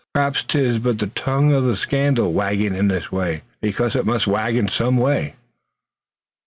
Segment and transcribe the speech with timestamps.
[0.15, 4.55] Perhaps 'tis but the tongue of scandal wagging in this way, because it must wag
[4.55, 5.35] in some way."